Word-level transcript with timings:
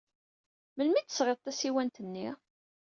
Melmi 0.75 0.97
ay 0.99 1.05
d-tesɣid 1.05 1.39
tasiwant-nni? 1.39 2.27